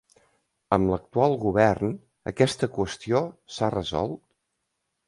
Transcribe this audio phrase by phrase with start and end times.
[0.77, 1.93] Amb l’actual govern,
[2.33, 3.25] aquesta qüestió
[3.59, 4.23] s’ha resolt?